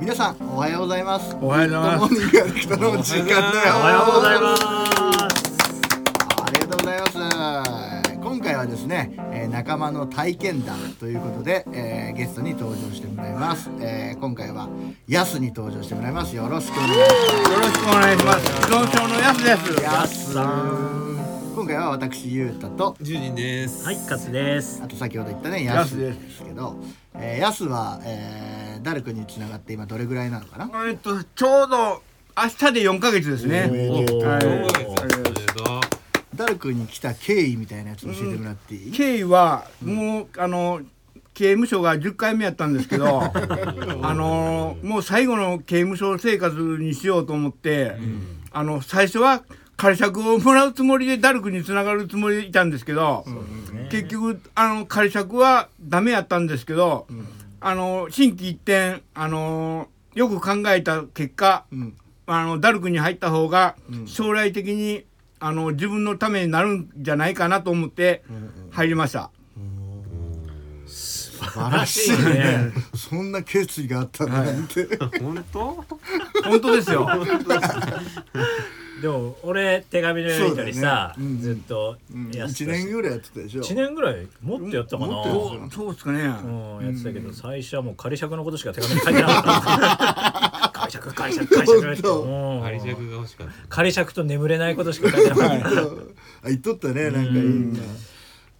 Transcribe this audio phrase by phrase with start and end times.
[0.00, 1.36] 皆さんおはようございます。
[1.40, 2.14] おはようございます。
[2.76, 3.76] の時間だよ。
[3.76, 4.64] おはようございます。
[6.42, 8.18] ありがとうございます。
[8.20, 14.68] 今回はですね、えー仲間の体験談ということで、えーゲストに登場してもらいます、えー今回は
[15.06, 16.34] ヤスに登場してもらいます。
[16.34, 17.52] よろしくお願いします。
[17.52, 18.46] よろしくお願いします。
[18.46, 19.82] 依存症のやつです。
[19.82, 21.04] ヤスさん。
[21.54, 23.84] 今回は私ゆうたとジュニです。
[23.86, 24.82] はい、勝です。
[24.82, 26.76] あと先ほど言ったねヤスヤスでですすけど、
[27.14, 28.53] えー、ヤスは、えー、
[28.84, 30.70] ダルクにつながって今どれぐらいなのかな？
[30.86, 32.02] えっとちょうど
[32.36, 33.70] 明日で4ヶ月ですね。
[36.34, 40.80] ダルクに来た経緯みたいなやつ教えてもらっていい、経緯はもうあの
[41.32, 43.22] 刑務所が10回目やったんですけど、
[44.02, 47.96] あのもう最後の刑務所生活にしようと思って、
[48.50, 49.44] あの最初は
[49.76, 53.24] 仮釈をもらうつもりでダルクにつながるつもりでいたんですけど、
[53.90, 57.06] 結局あの仮釈はダメやったんですけど、
[57.66, 61.96] あの心機一転あのよく考えた結果、ん。
[62.26, 63.74] あのダルクに入った方が
[64.06, 65.04] 将来的に、
[65.40, 68.22] あの自分のためになるんじゃないかなと思って
[68.70, 69.30] 入りました。
[70.86, 72.72] 素晴らしいね。
[72.94, 74.86] そんな決意があったなんて、
[75.20, 75.84] 本当？
[76.44, 77.08] 本当ですよ。
[79.04, 81.96] でも、俺手紙のやり取りさ、そうだねうんずっと
[82.32, 84.26] やって1たし年ぐらいやってたでしょ一年ぐらい？
[84.40, 85.12] もっとやったかな。
[85.12, 86.20] もっとやそうそうですかね。
[86.22, 90.72] うん、やってたけど、最初はもう仮釈のことしか手紙に書いてなかった。
[90.80, 91.86] 仮釈、仮釈、仮釈って。
[91.86, 93.52] 本当うん仮釈が欲しかった。
[93.68, 95.68] 仮釈と眠れないことしか書いてなかった。
[95.68, 97.80] あ言っとったねなんかいいな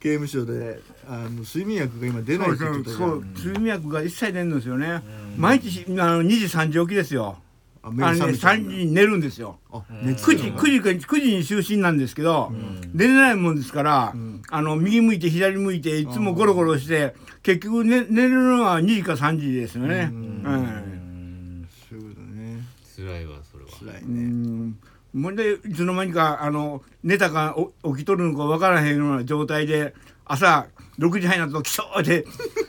[0.00, 0.78] 刑務所で
[1.08, 5.02] あの睡眠薬が今出ないって言そうってたじゃんそう睡眠薬が一切出んのですよね。
[5.36, 7.38] 毎日あの2時3時起きですよ。
[7.82, 9.58] あのねが覚めちゃう3時に寝るんですよ。
[9.72, 12.52] あ熱9時9時か9時に就寝なんですけど、
[12.92, 14.14] 寝れないもんですから、
[14.50, 20.10] あの右向いて左向いていつもゴロゴロして結局、ね、寝るのは2時か3時ですよね。
[20.12, 21.68] うん。
[21.88, 22.64] そういうことね。
[22.96, 23.70] 辛いわそれは。
[23.70, 24.78] 辛いうねん。
[25.14, 29.94] もうでいつの間にかあの寝たかお起きとるのか分からへんような状態で
[30.26, 30.66] 朝
[30.98, 32.26] 6時半になるとキショーって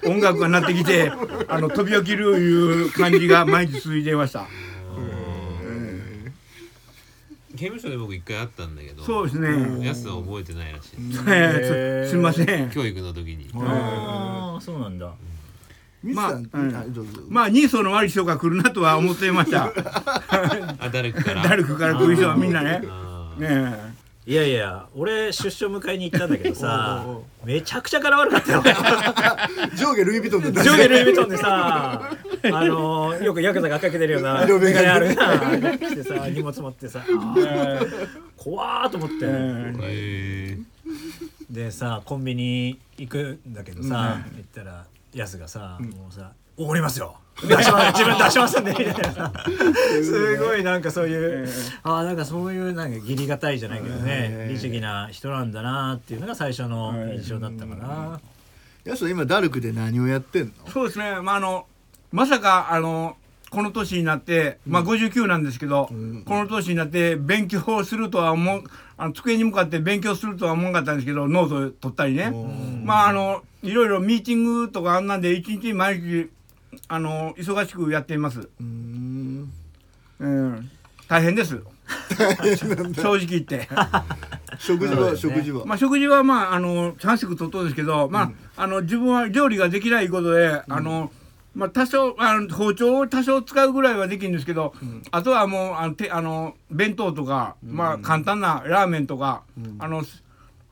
[0.07, 1.11] 音楽が鳴ってきて
[1.47, 4.47] あの飛び起きるいう感じが毎日続いていました。
[7.59, 9.03] 刑務所で僕一回会ったんだけど。
[9.03, 9.85] そうですね。
[9.85, 10.95] やすは覚えてないらしい。
[11.27, 12.69] えー すすみません。
[12.69, 13.49] 教育の時に。
[13.53, 15.11] ああ、そうなんだ。
[16.01, 16.39] まあ
[17.27, 19.65] まあ人相の悪い人が来るなとは思っていました。
[20.79, 21.43] あダルクから。
[21.43, 22.81] ダルクから来る人はみんなね。
[23.37, 23.89] ね
[24.25, 27.03] いやいや、俺出所迎えに行ったんだけどさ、
[27.43, 28.63] めちゃくちゃ柄悪かったよ。
[29.75, 32.11] 上下ルイ・ヴィトンだった上下ルイ・ヴィトンでさ、
[32.53, 37.03] あのー、よくヤクザがかけてるような色眼鏡眼鏡あるな、来てさ、荷物持ってさ、
[38.37, 39.15] 怖ーと思って。
[39.83, 40.57] え
[41.49, 47.15] でさ、コンビニ行くんだけどさ、行ったら、ヤスがさ、もうさ、おごりますよ。
[47.41, 47.93] 出します。
[47.97, 48.71] 自分出しますんで。
[48.71, 49.33] みたいなさ
[50.03, 51.49] すごいなんかそういう、
[51.83, 58.19] ああなんかそういうなんか義理がたいじゃないけどね、律儀な人なんだなっていうのが最初の印象だったかな、
[58.83, 60.71] やすは今ダルクで何をやってんの？
[60.71, 61.21] そうですね。
[61.21, 61.65] まああの
[62.11, 63.15] まさかあの
[63.49, 68.63] この年になって、まあ59なんですけど、この年になって勉強をするとは思う
[68.97, 72.31] あの机に向かって勉強するとは思わなかったんですけどノート取ったりね。
[72.83, 76.29] まああのいろいろミーティングとかあんなんで一日毎日
[76.87, 78.39] あの忙しくやっています。
[78.39, 79.51] うーん。
[80.19, 80.71] うん、
[81.07, 81.59] 大変です。
[82.95, 83.67] 正直言って。
[84.59, 91.11] 食事は、食事は、まあ食事はまああの3食とっとんですけど、まああの自分は料理ができないことで、あの
[91.59, 94.73] まあ多少あの包丁を多少使うぐらいはできるんですけど、
[95.11, 99.43] あとはもうあのてあの弁当とか、まあ簡単なラーメンとか、
[99.77, 100.03] あの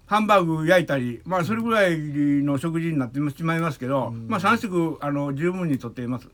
[0.05, 6.29] ハンバーグ焼いたり、まあそれぐらいの食事になってしまいますけど、まあ3食あの十分にとっています。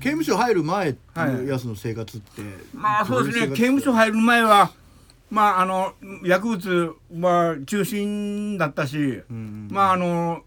[0.00, 2.42] 刑務所入る前ってはいいうやつの生活って、
[2.74, 3.48] まあそうですね。
[3.48, 4.70] 刑務所入る前は
[5.30, 9.22] まああの薬物まあ中心だったし、
[9.70, 10.42] まああの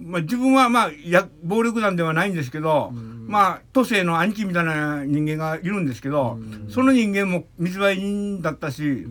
[0.00, 2.92] まあ自分はまあや暴力団ではないんですけど、
[3.26, 6.38] まあ都政の兄貴みたいな人間がいるんですけど、
[6.70, 9.06] その人間も密売人だったし、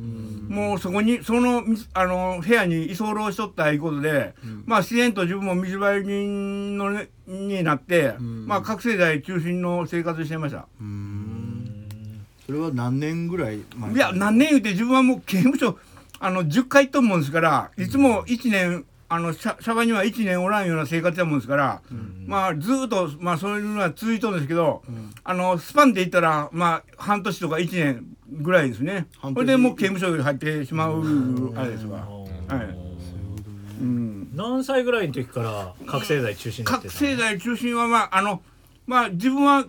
[0.47, 4.33] もうそこにそのみあの部屋に居候しとったいうことで、
[4.65, 10.67] まあ自然と自分も密売人の、ね、になって、まあ覚醒剤中心の生活してました。
[12.45, 13.93] それは何年ぐらい前？
[13.93, 15.77] いや何年言うて自分はもう刑務所
[16.19, 21.81] あの10回行っとんもんですからいつも1年あのシャバには1年おらんような生活やもんですから、
[22.25, 24.83] まあずーっとまあそういうのは続いとるんですけど、
[25.23, 29.07] あのスパンで言ったらまあ半年とか1年ぐらいですね。
[29.21, 32.25] それでもう刑務所に入ってしまうあれですわ、は
[32.63, 32.87] い。
[33.79, 36.99] うん、何歳ぐらいの時から覚醒剤中心になってたの？
[36.99, 38.41] 覚醒剤中心はまああの
[38.87, 39.65] まあ自分は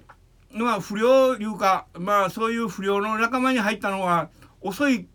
[0.51, 4.31] まあ不良いうかまあそういう不良の仲間に入ったのは
[4.63, 5.07] 遅い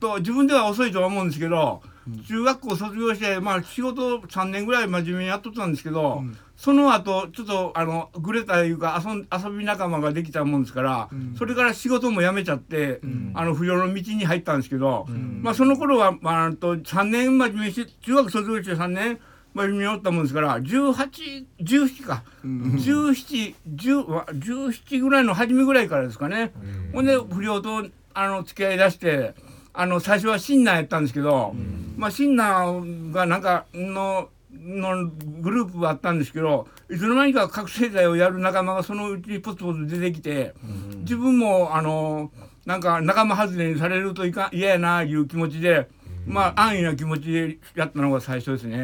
[0.00, 1.80] と自分では遅いとは思うんですけど、
[2.26, 6.22] 中学校卒業してまあ仕事3年ぐらい真面目にやっとったんですけど、
[6.56, 11.08] その後ちょっとあのぐれたいうか遊ん遊び仲間ができたもんですから、
[11.38, 13.00] それから仕事も辞めちゃって、
[13.34, 15.06] あの不良の道に入ったんですけど、
[15.42, 19.18] まあその頃は、まあ、あと3年真面目にして中学卒業して3年
[19.54, 26.52] 真面目におったもんですから1817か、1710は17ぐらいの初めぐらいからですかね、
[26.92, 29.34] ほんで不良とあの付き合いだして
[29.74, 31.54] あの最初はシンナーやったんですけど、
[31.96, 35.08] まあシンナーがなんかのの
[35.40, 40.54] グループがあったんですけどいつの間にか覚醒剤をやる仲間がそのうちポツポツ出てきて、
[41.00, 42.30] 自分もあの
[42.64, 45.88] なんか仲間外れにされるといかん嫌やないう気持ちで、
[46.24, 48.78] まあ安易な気持ちでやったのが最初ですね。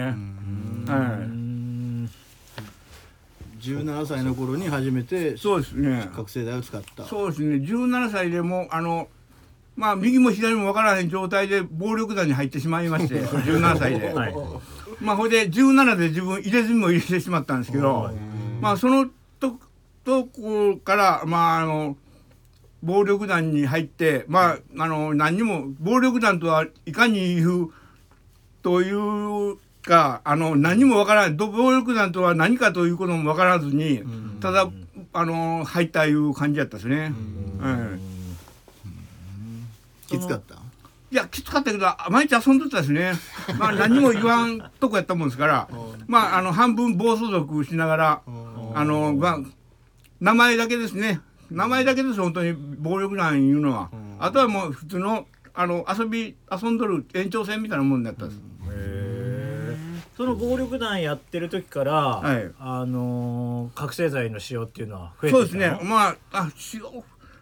[0.86, 1.40] はい
[3.60, 6.08] 17歳の頃に初めてそうですね。
[6.14, 7.56] 覚醒剤を使ったそうですね。
[7.56, 9.08] 17歳でもうあの
[9.80, 14.12] まあ右も左もわからない状態で暴力団に入ってしまいまして、 17歳で。
[14.12, 14.34] はい。
[15.00, 18.10] まあほいで17で自分入れ墨も入れてしまったんですけど、
[18.60, 19.06] まあその
[19.40, 19.58] と
[20.04, 21.96] とこからまああの
[22.82, 27.70] 暴力団に入ってまああの何にも暴力団とはいかにいう
[28.62, 31.36] というかあの何もわからない。
[31.38, 34.02] ど暴力団とは何かということもわからずに、
[34.40, 34.68] ただ
[35.14, 37.14] あの入ったいう感じやったですね。
[37.60, 38.09] はい
[40.10, 40.54] きつかった？
[41.12, 43.14] いやきつかったけど毎日遊んどったですね。
[43.58, 45.68] まあ 何も言わんとこやったもんですから、
[46.06, 48.22] まああの半分暴走族しながら、
[48.74, 49.38] あのまあ
[50.20, 51.20] 名前だけですね。
[51.50, 53.90] 名前だけです本当に暴力団いうのは。
[54.20, 58.40] あとはもう普通のあの遊び遊んどる延長線みたいなもんだったです。
[60.16, 65.78] その暴力団やってる時から、はいあのー覚醒剤の使用っていうのは増えてたそうですね。
[65.82, 66.80] まああし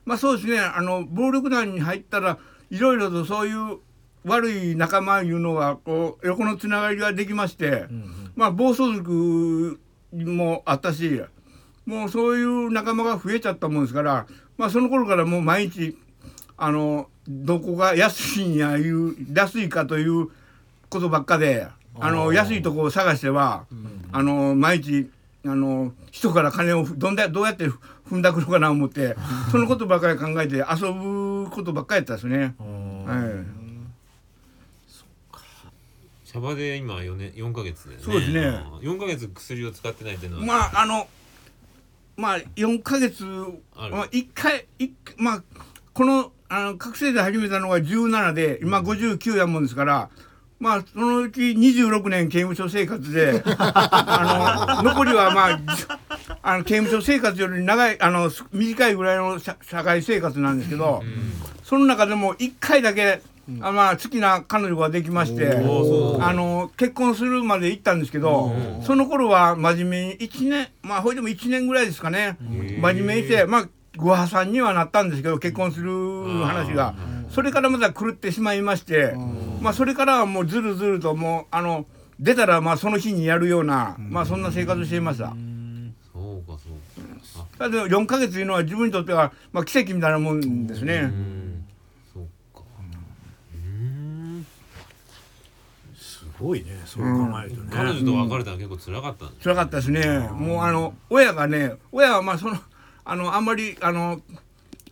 [0.05, 0.59] まあそうですね。
[0.61, 2.39] あの暴力団に入ったら
[2.71, 3.79] いろいろとそういう
[4.25, 7.87] 悪い仲間いうのがこう横のつながりができまして。
[8.39, 9.81] まあ暴走族
[10.13, 11.21] もあったし
[11.87, 15.99] もうそういう仲間が増えちゃったもんですからまあその頃からもう毎日
[16.57, 20.29] あのどこが安いんやいう安いかという
[20.89, 21.67] ことばっかで
[21.99, 23.67] あの安いとこを探しては、
[24.13, 25.11] あの毎日
[25.45, 27.67] あの人から金をどんだどうやって
[28.09, 29.17] 踏んだくのかな思って
[29.51, 32.55] そのことばっかり考えて遊ぶことばっかりやったですね。
[32.59, 33.69] はい。
[36.25, 38.03] シャバで今4年4ヶ月でね。
[38.03, 38.41] そうですね。
[38.83, 41.09] 4ヶ月薬を使ってないっていうのは、まああの
[42.17, 45.43] まあ4ヶ月まあ1回一まあ
[45.95, 50.11] このあの覚醒剤始めたのが17で今59やもんですから、
[50.61, 55.85] まあそのうち26年刑務所生活であの残りはまあじ
[56.43, 61.03] あの刑務所生活より長いあのす短いぐらいの社社会生活なんですけど、
[61.63, 63.21] その中でも1回だけ、
[63.61, 65.47] あまあ好きな彼女ができまして。
[66.21, 68.53] あの結婚するまで行ったんですけど、
[68.83, 72.37] その頃は真面目に1年まあほいでも1年ぐらいですかね。
[72.41, 75.91] 真面目にしてまあご破産にはなったんですけど結婚する
[76.45, 76.95] 話が
[77.31, 79.15] それからまた狂ってしまいまして
[79.61, 81.87] まあそれからはもうずるずるともうあの
[82.21, 85.35] 出たらまあその日にやるようなまあそんな生活していました。
[86.13, 86.69] そうかそ
[87.41, 87.65] うか。
[87.65, 90.95] あだって4ヶ月というのは自分にとってはまあ奇跡みたいなもんですね。
[90.95, 91.65] うん。
[92.13, 92.25] そう
[92.57, 92.65] か。
[93.55, 94.47] うん。
[95.97, 97.09] すごいねそう考
[97.41, 100.29] えるとね、彼女と別れたら結構辛かったんです辛かったですね。
[100.33, 102.59] もうあの親がね親はまあその
[103.05, 104.21] あのあんまりあの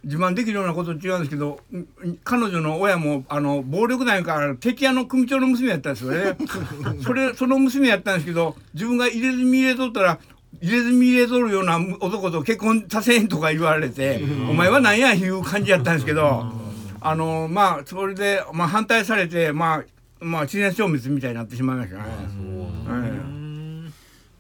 [0.07, 6.37] 自慢できるようなこと違うんですけどん彼女の親もあの暴力団から敵屋の組長の娘やったんですよね。
[7.03, 10.21] それその娘やったんですけど自分が入れ墨入れとったら
[10.63, 16.53] 入れ墨入れとるような男と結婚させんとか言われて「お前は何や」いう感じやったんですけど
[17.01, 19.83] あのまあそれで、まあ、反対されてま
[20.21, 22.03] あまあ自然消滅みたいになってしまいましたね。
[22.03, 23.37] はい。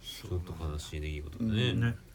[0.00, 1.74] ちょっと悲しい出来事だね。
[1.74, 2.05] ね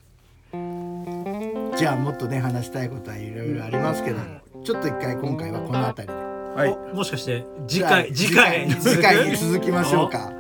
[0.51, 4.24] じゃあもっとね話したいことはいろいろありますけども
[4.63, 6.20] ちょっと一回今回はこの辺りで。
[6.55, 6.77] はい。
[6.93, 10.31] おもしかして次回次回次回次回に続きましょうか。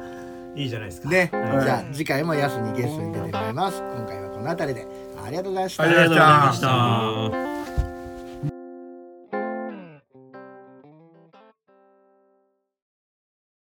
[0.55, 1.09] いいじゃないですか。
[1.09, 1.63] ね、はい。
[1.63, 3.79] じゃあ次回もヤスにゲストに出てもらいます。
[3.79, 4.87] 今回はこの辺りで。
[5.23, 5.83] ありがとうございました。
[5.83, 7.50] ありがとうございましありがとうございました